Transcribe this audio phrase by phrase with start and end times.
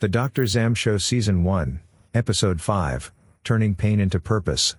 [0.00, 0.46] The Dr.
[0.46, 1.80] Zam Show Season 1,
[2.14, 3.10] Episode 5
[3.42, 4.76] Turning Pain into Purpose.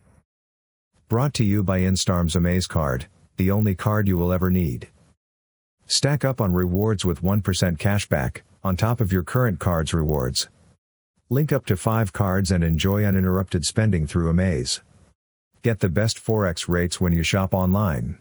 [1.09, 4.87] Brought to you by Instarem's Amaze Card, the only card you will ever need.
[5.87, 7.43] Stack up on rewards with 1%
[7.77, 10.47] cashback, on top of your current card's rewards.
[11.29, 14.79] Link up to 5 cards and enjoy uninterrupted spending through Amaze.
[15.63, 18.19] Get the best Forex rates when you shop online.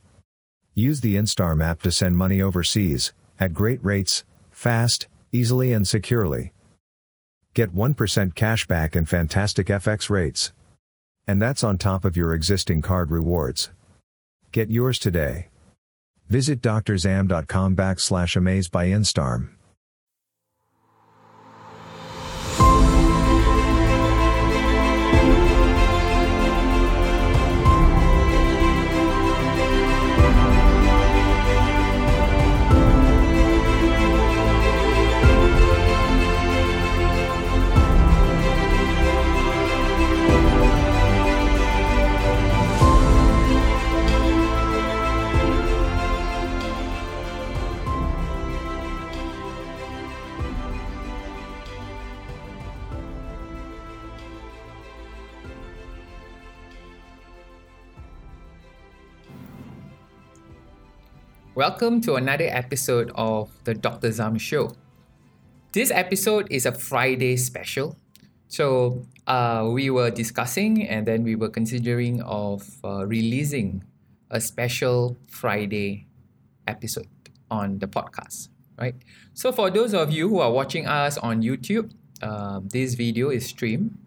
[0.75, 6.53] Use the Instarm app to send money overseas, at great rates, fast, easily and securely.
[7.59, 10.53] Get 1% cashback and fantastic FX rates.
[11.27, 13.71] And that's on top of your existing card rewards.
[14.53, 15.49] Get yours today.
[16.29, 19.58] Visit drzam.com backslash amaze by Instarem.
[61.59, 64.13] Welcome to another episode of the Dr.
[64.13, 64.77] Zam Show.
[65.73, 67.99] This episode is a Friday special.
[68.47, 73.83] So uh, we were discussing and then we were considering of uh, releasing
[74.31, 76.07] a special Friday
[76.69, 77.09] episode
[77.51, 78.95] on the podcast, right?
[79.35, 81.91] So for those of you who are watching us on YouTube,
[82.23, 83.99] uh, this video is streamed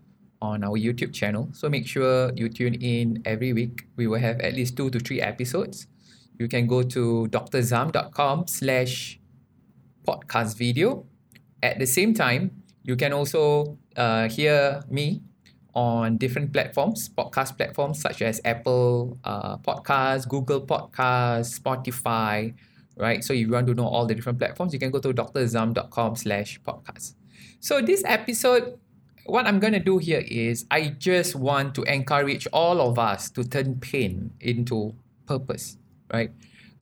[0.42, 1.50] on our YouTube channel.
[1.52, 3.88] So make sure you tune in every week.
[3.98, 5.88] We will have at least two to three episodes
[6.42, 9.20] you can go to drzam.com slash
[10.08, 11.06] podcast video.
[11.62, 15.22] At the same time, you can also uh, hear me
[15.76, 22.56] on different platforms, podcast platforms such as Apple uh, Podcasts, Google Podcasts, Spotify,
[22.98, 23.24] right?
[23.24, 26.16] So if you want to know all the different platforms, you can go to drzam.com
[26.16, 27.14] slash podcast.
[27.60, 28.80] So this episode,
[29.28, 33.30] what I'm going to do here is I just want to encourage all of us
[33.38, 34.96] to turn pain into
[35.28, 35.78] purpose
[36.12, 36.32] right?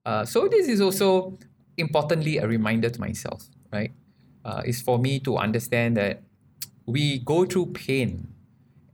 [0.06, 1.38] Uh, so this is also
[1.78, 3.92] importantly a reminder to myself, right?
[4.46, 6.24] Uh, is for me to understand that
[6.86, 8.28] we go through pain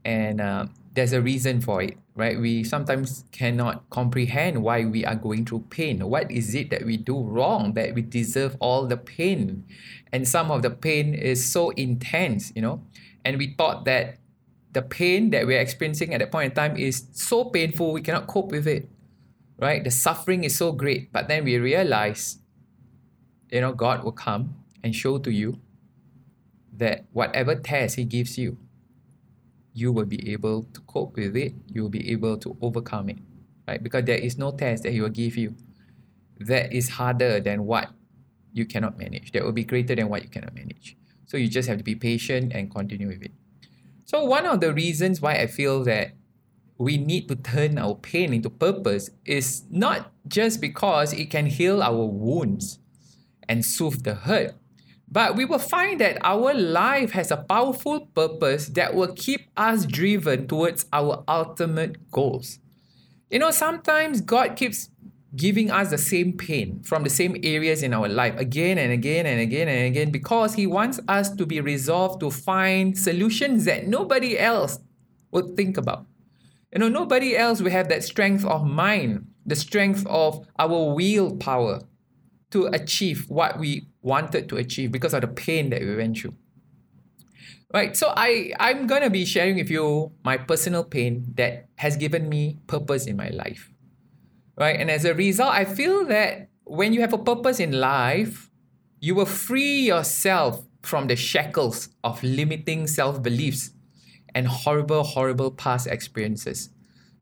[0.04, 2.38] and uh, there's a reason for it, right?
[2.38, 6.00] We sometimes cannot comprehend why we are going through pain.
[6.00, 9.64] What is it that we do wrong that we deserve all the pain?
[10.12, 12.82] And some of the pain is so intense, you know,
[13.24, 14.18] and we thought that
[14.72, 18.26] the pain that we're experiencing at that point in time is so painful we cannot
[18.26, 18.88] cope with it
[19.58, 19.82] right?
[19.82, 22.38] The suffering is so great, but then we realize,
[23.50, 25.58] you know, God will come and show to you
[26.76, 28.58] that whatever test He gives you,
[29.72, 33.18] you will be able to cope with it, you will be able to overcome it,
[33.66, 33.82] right?
[33.82, 35.54] Because there is no test that He will give you
[36.38, 37.90] that is harder than what
[38.52, 40.96] you cannot manage, that will be greater than what you cannot manage.
[41.26, 43.32] So you just have to be patient and continue with it.
[44.04, 46.12] So, one of the reasons why I feel that
[46.78, 51.82] we need to turn our pain into purpose is not just because it can heal
[51.82, 52.78] our wounds
[53.48, 54.54] and soothe the hurt,
[55.10, 59.86] but we will find that our life has a powerful purpose that will keep us
[59.86, 62.58] driven towards our ultimate goals.
[63.30, 64.90] You know, sometimes God keeps
[65.34, 69.26] giving us the same pain from the same areas in our life again and again
[69.26, 73.86] and again and again because He wants us to be resolved to find solutions that
[73.86, 74.78] nobody else
[75.30, 76.06] would think about.
[76.76, 81.80] You know, nobody else will have that strength of mind, the strength of our willpower
[82.50, 86.34] to achieve what we wanted to achieve because of the pain that we went through.
[87.72, 92.28] Right, so I, I'm gonna be sharing with you my personal pain that has given
[92.28, 93.72] me purpose in my life.
[94.58, 98.50] Right, and as a result, I feel that when you have a purpose in life,
[99.00, 103.70] you will free yourself from the shackles of limiting self beliefs
[104.34, 106.70] and horrible, horrible past experiences.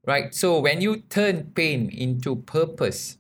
[0.07, 0.35] Right?
[0.35, 3.19] So when you turn pain into purpose,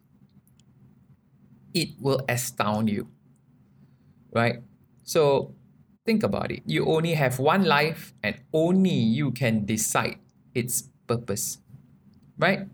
[1.73, 3.09] it will astound you.
[4.33, 4.63] Right?
[5.03, 5.55] So
[6.05, 6.63] think about it.
[6.67, 10.19] You only have one life and only you can decide
[10.55, 11.59] its purpose.
[12.39, 12.69] Right?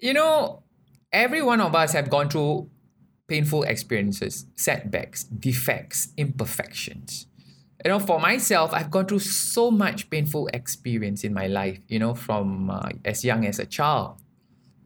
[0.00, 0.64] You know,
[1.12, 2.68] every one of us have gone through
[3.32, 7.26] painful experiences, setbacks, defects, imperfections.
[7.82, 11.98] You know, for myself, I've gone through so much painful experience in my life, you
[11.98, 14.20] know, from uh, as young as a child.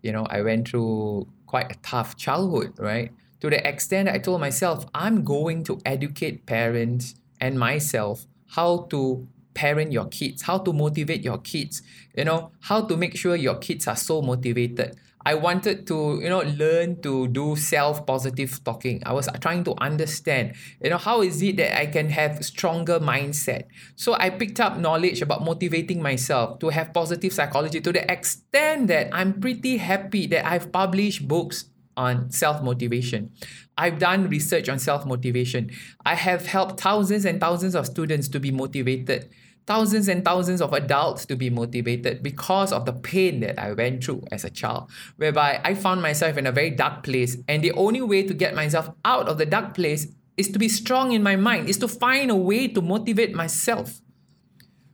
[0.00, 3.10] You know, I went through quite a tough childhood, right?
[3.40, 8.86] To the extent that I told myself, I'm going to educate parents and myself how
[8.90, 11.82] to parent your kids, how to motivate your kids,
[12.16, 14.96] you know, how to make sure your kids are so motivated.
[15.26, 19.02] I wanted to, you know, learn to do self-positive talking.
[19.04, 23.00] I was trying to understand, you know, how is it that I can have stronger
[23.00, 23.64] mindset.
[23.96, 28.86] So I picked up knowledge about motivating myself to have positive psychology to the extent
[28.86, 31.64] that I'm pretty happy that I've published books
[31.96, 33.32] on self motivation.
[33.76, 35.72] I've done research on self motivation.
[36.04, 39.28] I have helped thousands and thousands of students to be motivated
[39.66, 44.04] thousands and thousands of adults to be motivated because of the pain that I went
[44.04, 47.36] through as a child, whereby I found myself in a very dark place.
[47.48, 50.68] And the only way to get myself out of the dark place is to be
[50.68, 54.00] strong in my mind, is to find a way to motivate myself.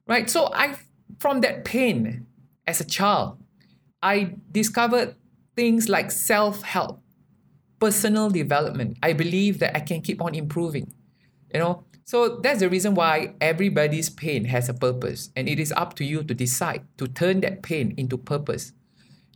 [0.06, 0.28] Right?
[0.30, 0.76] So I
[1.19, 2.26] from that pain
[2.66, 3.38] as a child,
[4.02, 5.14] I discovered
[5.54, 7.00] things like self-help,
[7.78, 8.98] personal development.
[9.02, 10.92] I believe that I can keep on improving.
[11.52, 15.73] You know, so that's the reason why everybody's pain has a purpose, and it is
[15.73, 18.73] up to you to decide to turn that pain into purpose.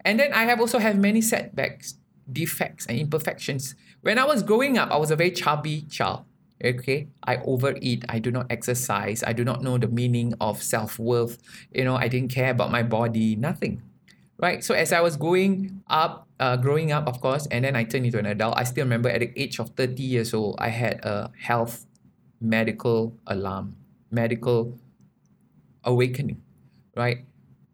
[0.05, 1.95] And then I have also have many setbacks,
[2.31, 3.77] defects, and imperfections.
[4.03, 6.27] When I was growing up, I was a very chubby child.
[6.63, 8.05] Okay, I overeat.
[8.11, 9.25] I do not exercise.
[9.27, 11.39] I do not know the meaning of self worth.
[11.73, 13.37] You know, I didn't care about my body.
[13.37, 13.81] Nothing
[14.39, 14.63] right?
[14.63, 18.05] So as I was growing up, uh, growing up, of course, and then I turned
[18.05, 21.03] into an adult, I still remember at the age of 30 years old, I had
[21.05, 21.86] a health
[22.49, 23.77] medical alarm,
[24.11, 24.79] medical
[25.85, 26.41] awakening,
[26.97, 27.25] right?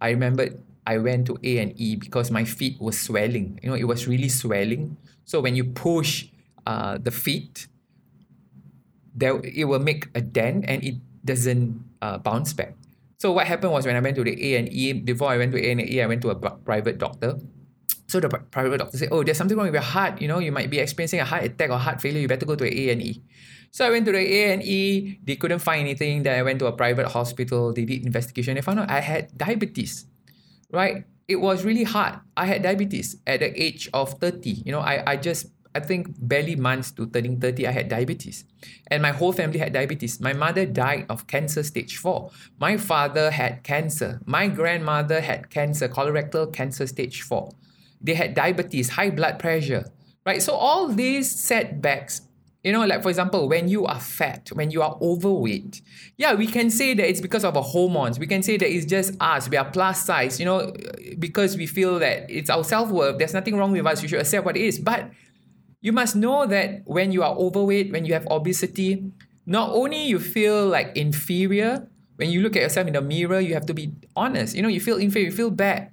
[0.00, 0.48] I remember
[0.86, 3.60] I went to A and E because my feet were swelling.
[3.62, 4.96] You know, it was really swelling.
[5.24, 6.26] So when you push
[6.66, 7.68] uh, the feet,
[9.14, 12.74] there it will make a dent and it doesn't uh, bounce back.
[13.18, 15.52] So what happened was when I went to the A and E, before I went
[15.52, 17.38] to A and E, I went to a private doctor.
[18.06, 20.20] So the private doctor said, "Oh, there's something wrong with your heart.
[20.20, 22.20] You know, you might be experiencing a heart attack or heart failure.
[22.20, 23.22] You better go to A and E."
[23.70, 25.18] So I went to the A and E.
[25.24, 26.22] They couldn't find anything.
[26.22, 27.72] Then I went to a private hospital.
[27.72, 28.54] They did investigation.
[28.54, 30.06] They found out I had diabetes.
[30.70, 31.04] Right?
[31.26, 32.20] It was really hard.
[32.36, 34.62] I had diabetes at the age of 30.
[34.66, 38.44] You know, I, I just I think barely months to turning 30, I had diabetes.
[38.88, 40.20] And my whole family had diabetes.
[40.20, 42.30] My mother died of cancer stage 4.
[42.60, 44.20] My father had cancer.
[44.26, 47.50] My grandmother had cancer, colorectal cancer stage 4.
[48.02, 49.84] They had diabetes, high blood pressure.
[50.24, 50.40] Right?
[50.42, 52.22] So all these setbacks
[52.62, 55.82] you know, like for example, when you are fat, when you are overweight,
[56.16, 58.20] yeah, we can say that it's because of our hormones.
[58.20, 59.48] We can say that it's just us.
[59.48, 60.72] We are plus size, you know,
[61.18, 63.18] because we feel that it's our self worth.
[63.18, 64.00] There's nothing wrong with us.
[64.00, 64.78] We should accept what it is.
[64.78, 65.10] But
[65.80, 69.10] you must know that when you are overweight, when you have obesity,
[69.44, 73.54] not only you feel like inferior, when you look at yourself in the mirror, you
[73.54, 74.54] have to be honest.
[74.54, 75.90] You know, you feel inferior, you feel bad.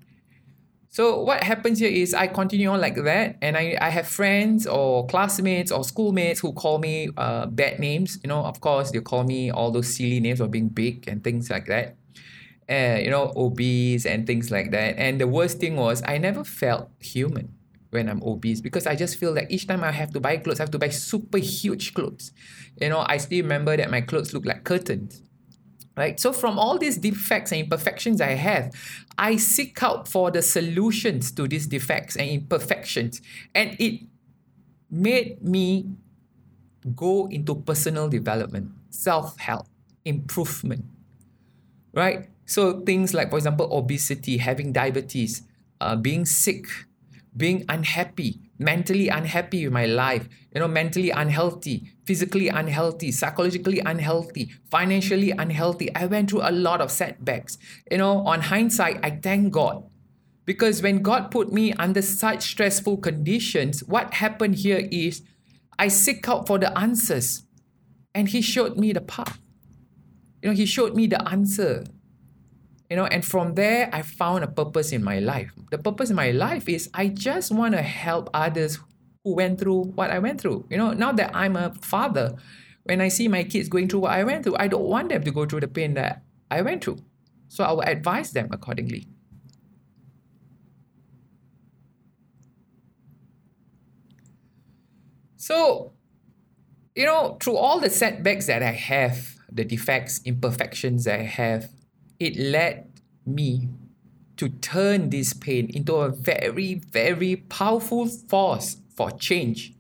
[0.92, 4.66] So what happens here is I continue on like that, and I, I have friends
[4.66, 8.18] or classmates or schoolmates who call me uh, bad names.
[8.24, 11.24] You know, of course, they call me all those silly names of being big and
[11.24, 11.96] things like that.
[12.68, 14.98] Uh, you know, obese and things like that.
[14.98, 17.54] And the worst thing was I never felt human
[17.92, 20.60] when I'm obese because I just feel like each time I have to buy clothes,
[20.60, 22.32] I have to buy super huge clothes.
[22.82, 25.24] You know, I still remember that my clothes look like curtains
[26.00, 26.18] right?
[26.18, 28.74] So from all these defects and imperfections I have,
[29.18, 33.22] I seek out for the solutions to these defects and imperfections,
[33.54, 34.07] and it
[34.90, 35.92] made me
[36.95, 39.68] go into personal development, self-help,
[40.06, 40.85] improvement,
[41.94, 42.30] right?
[42.45, 45.44] So things like, for example, obesity, having diabetes,
[45.81, 46.66] uh, being sick,
[47.40, 54.52] being unhappy, mentally unhappy with my life, you know, mentally unhealthy, physically unhealthy, psychologically unhealthy,
[54.69, 55.94] financially unhealthy.
[55.96, 57.58] I went through a lot of setbacks.
[57.90, 59.90] You know, on hindsight, I thank God.
[60.46, 65.22] Because when God put me under such stressful conditions, what happened here is
[65.78, 67.44] I seek out for the answers
[68.14, 69.40] and He showed me the path.
[70.42, 71.86] You know, He showed me the answer
[72.90, 75.52] you know and from there i found a purpose in my life.
[75.72, 78.80] The purpose in my life is i just want to help others
[79.24, 80.66] who went through what i went through.
[80.69, 82.36] You know now that i'm a father
[82.84, 85.24] when i see my kids going through what i went through i don't want them
[85.24, 87.00] to go through the pain that i went through.
[87.48, 89.08] So i will advise them accordingly.
[95.38, 95.94] So
[96.96, 101.69] you know through all the setbacks that i have the defects imperfections that i have
[102.19, 102.92] it led
[103.26, 103.69] me
[104.38, 109.73] to turn this pain into a very, very powerful force for change.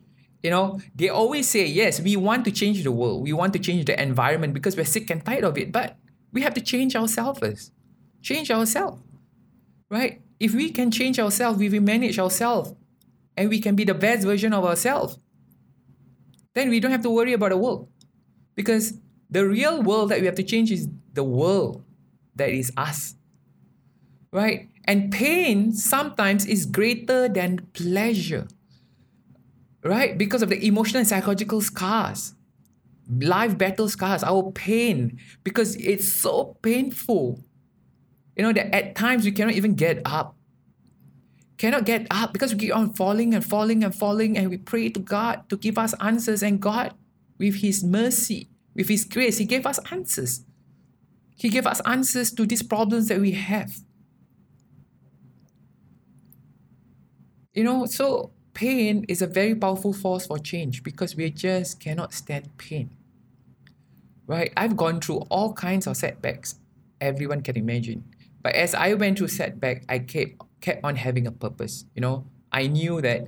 [0.43, 3.59] You know, they always say, yes, we want to change the world, we want to
[3.59, 5.97] change the environment because we're sick and tired of it, but
[6.31, 7.73] we have to change ourselves first.
[8.21, 9.01] Change ourselves,
[9.89, 10.21] right?
[10.39, 12.73] If we can change ourselves, we will manage ourselves
[13.35, 15.19] and we can be the best version of ourselves,
[16.53, 17.89] then we don't have to worry about the world.
[18.55, 18.93] Because
[19.29, 21.83] the real world that we have to change is the world
[22.39, 23.15] that is us.
[24.33, 24.69] Right?
[24.85, 28.47] And pain sometimes is greater than pleasure.
[29.83, 30.17] Right?
[30.17, 32.33] Because of the emotional and psychological scars.
[33.09, 37.43] Life battle scars, our pain, because it's so painful.
[38.35, 40.35] You know, that at times we cannot even get up.
[41.57, 44.89] Cannot get up because we keep on falling and falling and falling, and we pray
[44.89, 46.43] to God to give us answers.
[46.43, 46.93] And God,
[47.37, 50.45] with His mercy, with His grace, He gave us answers.
[51.39, 53.71] He gave us answers to these problems that we have.
[57.53, 62.13] You know, so pain is a very powerful force for change because we just cannot
[62.13, 62.89] stand pain.
[64.27, 64.51] Right?
[64.57, 66.55] I've gone through all kinds of setbacks,
[66.99, 68.03] everyone can imagine.
[68.43, 71.85] But as I went through setback, I kept kept on having a purpose.
[71.95, 73.27] You know, I knew that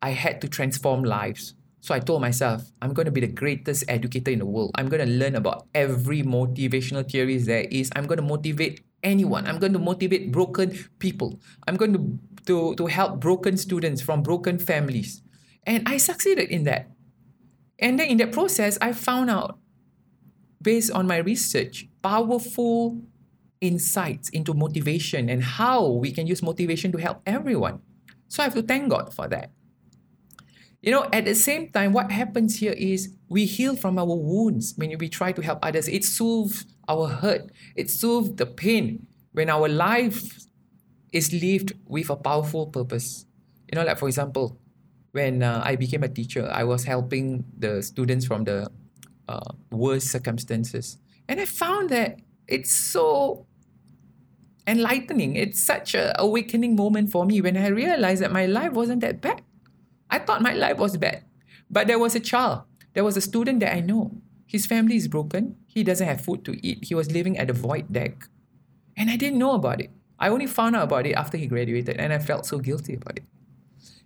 [0.00, 1.54] I had to transform lives.
[1.80, 4.72] So I told myself, I'm going to be the greatest educator in the world.
[4.74, 7.90] I'm going to learn about every motivational theories there is.
[7.94, 9.46] I'm going to motivate anyone.
[9.46, 11.40] I'm going to motivate broken people.
[11.66, 15.22] I'm going to, to, to help broken students from broken families.
[15.64, 16.90] And I succeeded in that.
[17.78, 19.58] And then in that process, I found out,
[20.60, 23.00] based on my research, powerful
[23.60, 27.80] insights into motivation and how we can use motivation to help everyone.
[28.28, 29.50] So I have to thank God for that.
[30.80, 34.74] You know, at the same time, what happens here is we heal from our wounds
[34.76, 35.88] when we try to help others.
[35.88, 40.46] It soothes our hurt, it soothes the pain when our life
[41.12, 43.26] is lived with a powerful purpose.
[43.70, 44.58] You know, like for example,
[45.12, 48.70] when uh, I became a teacher, I was helping the students from the
[49.28, 50.98] uh, worst circumstances.
[51.28, 53.46] And I found that it's so
[54.66, 55.36] enlightening.
[55.36, 59.20] It's such a awakening moment for me when I realized that my life wasn't that
[59.20, 59.42] bad.
[60.10, 61.24] I thought my life was bad.
[61.70, 62.62] But there was a child,
[62.94, 64.20] there was a student that I know.
[64.46, 65.56] His family is broken.
[65.66, 66.84] He doesn't have food to eat.
[66.84, 68.28] He was living at a void deck.
[68.96, 69.90] And I didn't know about it.
[70.18, 73.18] I only found out about it after he graduated and I felt so guilty about
[73.18, 73.24] it.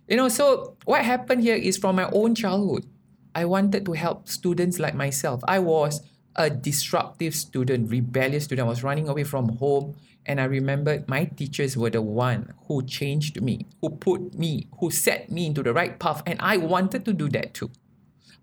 [0.07, 2.85] You know, so what happened here is from my own childhood.
[3.33, 5.41] I wanted to help students like myself.
[5.47, 6.01] I was
[6.35, 8.65] a disruptive student, rebellious student.
[8.65, 9.95] I was running away from home.
[10.25, 14.89] And I remembered my teachers were the one who changed me, who put me, who
[14.89, 16.23] set me into the right path.
[16.25, 17.69] And I wanted to do that too.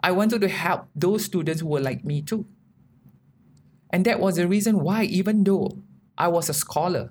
[0.03, 2.45] I wanted to help those students who were like me too.
[3.89, 5.79] And that was the reason why, even though
[6.19, 7.11] I was a scholar,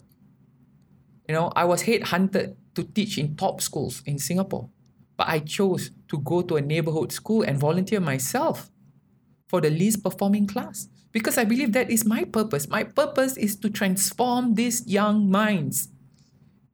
[1.27, 4.69] you know, I was headhunted to teach in top schools in Singapore.
[5.17, 8.69] But I chose to go to a neighborhood school and volunteer myself
[9.49, 12.69] for the least performing class because I believe that is my purpose.
[12.69, 15.89] My purpose is to transform these young minds.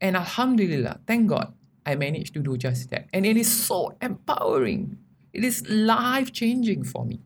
[0.02, 1.54] And Alhamdulillah, thank God,
[1.86, 3.08] I managed to do just that.
[3.14, 4.98] And it is so empowering.
[5.34, 7.22] It is life changing for me.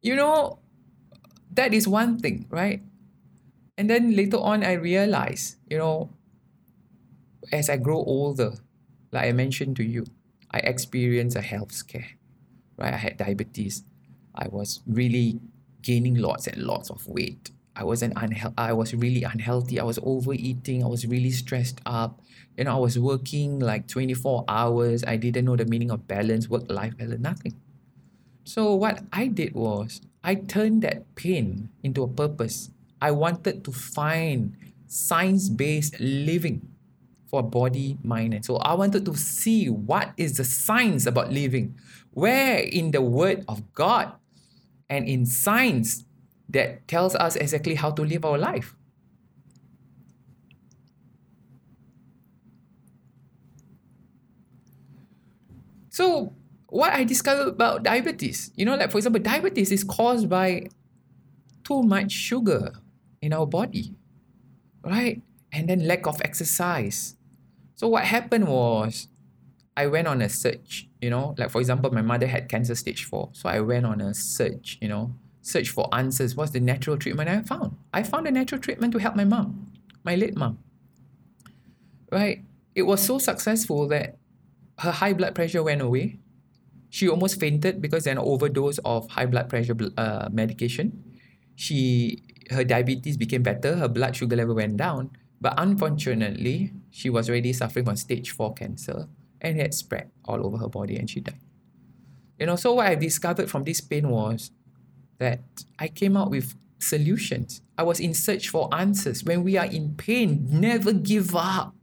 [0.00, 0.58] You know,
[1.52, 2.82] that is one thing, right?
[3.76, 6.10] And then later on, I realized, you know,
[7.52, 8.54] as I grow older,
[9.12, 10.04] like I mentioned to you,
[10.50, 12.06] I experience a health scare,
[12.82, 12.92] right?
[12.92, 13.84] I had diabetes.
[14.34, 15.40] I was really
[15.82, 17.50] gaining lots and lots of weight.
[17.74, 18.54] I wasn't unhealthy.
[18.58, 19.80] I was really unhealthy.
[19.80, 20.84] I was overeating.
[20.84, 22.20] I was really stressed up.
[22.56, 25.04] You know, I was working like 24 hours.
[25.06, 27.54] I didn't know the meaning of balance, work life balance, nothing.
[28.44, 32.70] So, what I did was I turned that pain into a purpose.
[33.00, 36.68] I wanted to find science based living
[37.32, 38.60] for body, mind, and soul.
[38.62, 41.74] I wanted to see what is the science about living.
[42.12, 44.12] Where in the Word of God
[44.88, 46.04] and in science
[46.48, 48.76] that tells us exactly how to live our life.
[55.88, 56.32] So,
[56.68, 60.68] what I discovered about diabetes, you know, like for example, diabetes is caused by
[61.64, 62.72] too much sugar
[63.20, 63.94] in our body,
[64.82, 65.20] right?
[65.52, 67.16] And then lack of exercise.
[67.74, 69.08] So, what happened was
[69.76, 73.04] I went on a search, you know, like for example, my mother had cancer stage
[73.04, 73.30] four.
[73.32, 76.36] So I went on a search, you know, search for answers.
[76.36, 77.76] What's the natural treatment I found?
[77.92, 79.72] I found a natural treatment to help my mom,
[80.04, 80.58] my late mom.
[82.10, 82.44] Right?
[82.74, 84.18] It was so successful that
[84.78, 86.18] her high blood pressure went away.
[86.90, 91.02] She almost fainted because an overdose of high blood pressure uh, medication.
[91.56, 95.10] She her diabetes became better, her blood sugar level went down,
[95.40, 99.08] but unfortunately, she was already suffering from stage 4 cancer
[99.42, 101.40] and it had spread all over her body and she died.
[102.38, 104.50] You know, so what I discovered from this pain was
[105.18, 105.42] that
[105.78, 107.60] I came out with solutions.
[107.76, 109.22] I was in search for answers.
[109.24, 111.74] When we are in pain, never give up.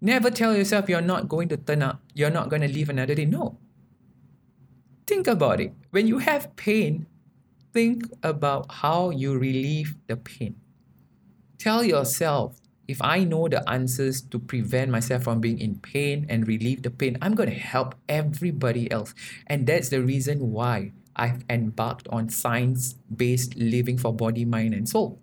[0.00, 3.14] Never tell yourself you're not going to turn up, you're not going to live another
[3.14, 3.24] day.
[3.24, 3.58] No.
[5.06, 5.72] Think about it.
[5.90, 7.06] When you have pain,
[7.72, 10.56] think about how you relieve the pain.
[11.58, 16.46] Tell yourself, if I know the answers to prevent myself from being in pain and
[16.46, 19.14] relieve the pain, I'm going to help everybody else.
[19.46, 24.88] And that's the reason why I've embarked on science based living for body, mind, and
[24.88, 25.18] soul.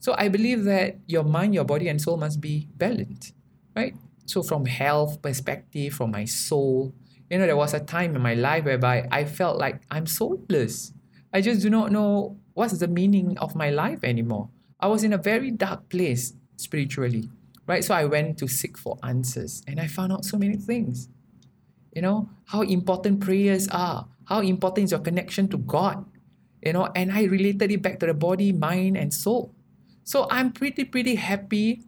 [0.00, 3.34] So I believe that your mind, your body, and soul must be balanced,
[3.76, 3.94] right?
[4.24, 6.94] So, from health perspective, from my soul,
[7.28, 10.92] you know, there was a time in my life whereby I felt like I'm soulless.
[11.32, 14.48] I just do not know what's the meaning of my life anymore.
[14.80, 17.28] I was in a very dark place spiritually,
[17.66, 17.84] right?
[17.84, 21.08] So I went to seek for answers and I found out so many things.
[21.94, 26.04] You know, how important prayers are, how important is your connection to God,
[26.62, 29.52] you know, and I related it back to the body, mind, and soul.
[30.04, 31.82] So I'm pretty, pretty happy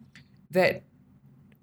[0.51, 0.83] that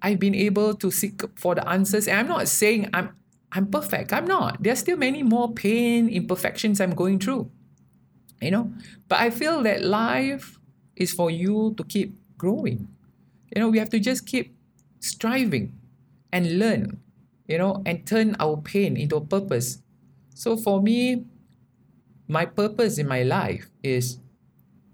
[0.01, 2.07] I've been able to seek for the answers.
[2.07, 3.15] And I'm not saying I'm
[3.51, 4.13] I'm perfect.
[4.13, 4.63] I'm not.
[4.63, 7.51] There's still many more pain, imperfections I'm going through.
[8.41, 8.73] You know?
[9.09, 10.57] But I feel that life
[11.01, 12.87] is for you to keep growing.
[13.49, 14.53] You know, we have to just keep
[14.99, 15.73] striving
[16.31, 17.01] and learn,
[17.47, 19.81] you know, and turn our pain into a purpose.
[20.35, 21.25] So for me,
[22.27, 24.19] my purpose in my life is,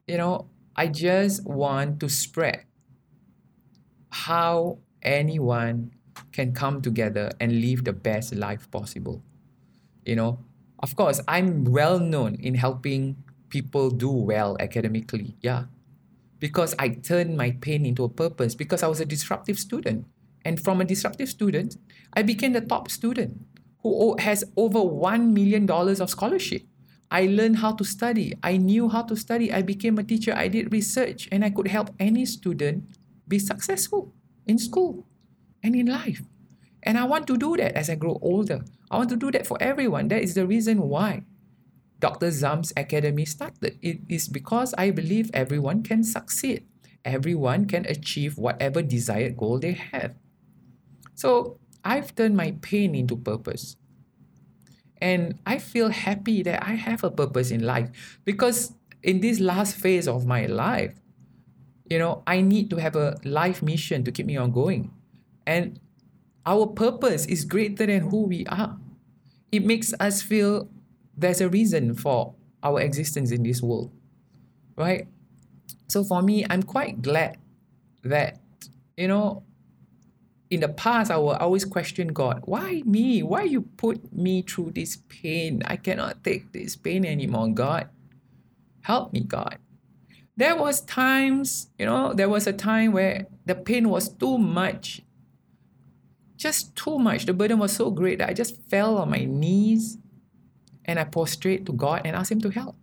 [0.07, 2.63] you know, I just want to spread
[4.09, 5.91] how anyone
[6.31, 9.21] can come together and live the best life possible.
[10.05, 10.39] You know,
[10.79, 13.17] of course, I'm well known in helping
[13.49, 15.35] people do well academically.
[15.41, 15.65] Yeah
[16.39, 20.05] because I turned my pain into a purpose because I was a disruptive student.
[20.45, 21.77] And from a disruptive student,
[22.13, 23.45] I became the top student
[23.81, 26.63] who has over $1 million of scholarship.
[27.09, 28.33] I learned how to study.
[28.43, 29.51] I knew how to study.
[29.51, 30.33] I became a teacher.
[30.35, 32.83] I did research and I could help any student
[33.27, 34.13] be successful
[34.45, 35.05] in school
[35.63, 36.21] and in life.
[36.83, 38.63] And I want to do that as I grow older.
[38.91, 40.07] I want to do that for everyone.
[40.09, 41.23] That is the reason why
[41.99, 42.31] Dr.
[42.31, 43.77] Zam's Academy started.
[43.81, 46.65] It is because I believe everyone can succeed.
[47.03, 50.13] Everyone can achieve whatever desired goal they have.
[51.15, 53.77] So I've turned my pain into purpose.
[54.99, 59.75] And I feel happy that I have a purpose in life because in this last
[59.77, 60.95] phase of my life,
[61.89, 64.91] you know, I need to have a life mission to keep me on going.
[65.45, 65.79] And
[66.45, 68.77] our purpose is greater than who we are.
[69.51, 70.69] It makes us feel
[71.17, 73.91] there's a reason for our existence in this world,
[74.77, 75.07] right?
[75.87, 77.37] So for me, I'm quite glad
[78.03, 78.39] that,
[78.95, 79.43] you know,
[80.49, 82.43] in the past, I will always question God.
[82.45, 83.21] Why me?
[83.23, 85.61] Why you put me through this pain?
[85.65, 87.89] I cannot take this pain anymore, God.
[88.81, 89.57] Help me, God.
[90.37, 95.01] There was times, you know, there was a time where the pain was too much.
[96.37, 97.25] Just too much.
[97.25, 99.97] The burden was so great that I just fell on my knees
[100.87, 102.75] and I prostrate to God and asked Him to help.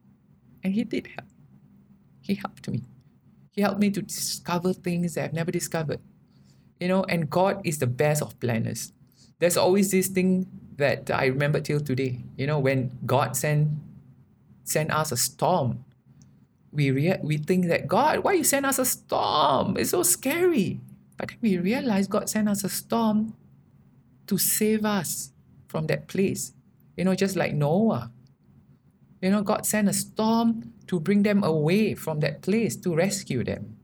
[0.62, 1.28] And He did help.
[2.20, 2.82] He helped me.
[3.50, 6.00] He helped me to discover things that I've never discovered.
[6.80, 8.92] You know, and God is the best of planners.
[9.38, 12.24] There's always this thing that I remember till today.
[12.36, 13.68] You know, when God sent
[14.64, 15.84] sent us a storm,
[16.72, 19.76] we rea- we think that God, why you send us a storm?
[19.76, 20.80] It's so scary.
[21.16, 23.34] But then we realize God sent us a storm
[24.26, 25.30] to save us
[25.68, 26.53] from that place
[26.96, 28.10] you know, just like Noah.
[29.20, 33.42] You know, God sent a storm to bring them away from that place to rescue
[33.42, 33.76] them.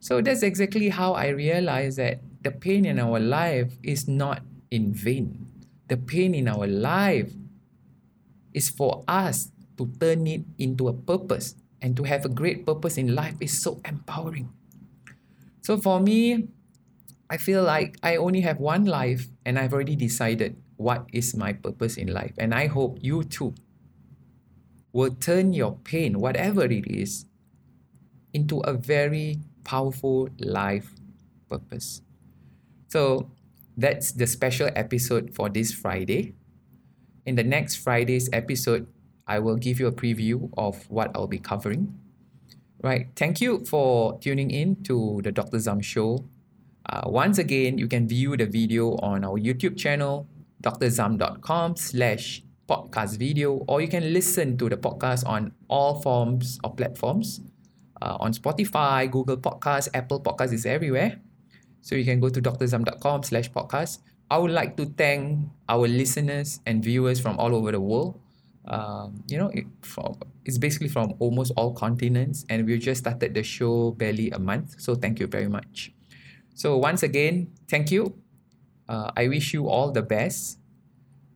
[0.00, 4.94] So that's exactly how I realized that the pain in our life is not in
[4.94, 5.46] vain.
[5.88, 7.32] The pain in our life
[8.54, 12.96] is for us to turn it into a purpose and to have a great purpose
[12.96, 14.48] in life is so empowering.
[15.62, 16.48] So for me,
[17.28, 21.52] I feel like I only have one life and I've already decided what is my
[21.52, 22.34] purpose in life.
[22.38, 23.54] And I hope you too
[24.92, 27.26] will turn your pain, whatever it is,
[28.32, 30.94] into a very powerful life
[31.50, 32.00] purpose.
[32.88, 33.30] So
[33.76, 36.34] that's the special episode for this Friday.
[37.26, 38.86] In the next Friday's episode,
[39.26, 41.98] I will give you a preview of what I'll be covering.
[42.82, 43.08] Right.
[43.16, 45.58] Thank you for tuning in to the Dr.
[45.58, 46.24] Zam Show.
[46.88, 50.28] Uh, once again, you can view the video on our YouTube channel,
[50.62, 56.76] drzam.com slash podcast video, or you can listen to the podcast on all forms of
[56.76, 57.40] platforms.
[58.02, 61.18] Uh, on Spotify, Google Podcasts, Apple Podcasts is everywhere.
[61.80, 64.00] So you can go to drzam.com slash podcast.
[64.30, 68.20] I would like to thank our listeners and viewers from all over the world.
[68.66, 73.34] Um, you know, it, from, it's basically from almost all continents, and we just started
[73.34, 74.80] the show barely a month.
[74.80, 75.95] So thank you very much.
[76.56, 78.16] So, once again, thank you.
[78.88, 80.58] Uh, I wish you all the best.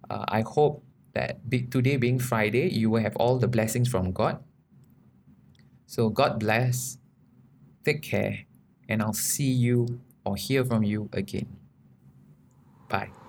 [0.09, 4.43] Uh, I hope that today being Friday, you will have all the blessings from God.
[5.85, 6.97] So, God bless.
[7.85, 8.49] Take care.
[8.89, 11.53] And I'll see you or hear from you again.
[12.89, 13.20] Bye.